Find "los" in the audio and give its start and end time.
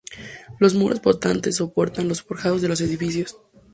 0.57-0.73, 2.07-2.23, 2.69-2.81